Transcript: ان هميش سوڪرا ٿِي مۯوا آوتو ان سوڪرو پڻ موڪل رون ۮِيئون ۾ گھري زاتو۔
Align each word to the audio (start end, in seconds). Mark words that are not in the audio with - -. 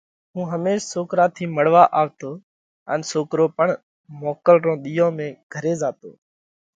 ان 0.35 0.41
هميش 0.53 0.79
سوڪرا 0.93 1.25
ٿِي 1.35 1.43
مۯوا 1.55 1.83
آوتو 1.99 2.31
ان 2.91 2.99
سوڪرو 3.11 3.45
پڻ 3.57 3.67
موڪل 4.21 4.55
رون 4.65 4.77
ۮِيئون 4.83 5.11
۾ 5.19 5.27
گھري 5.53 5.73
زاتو۔ 5.81 6.11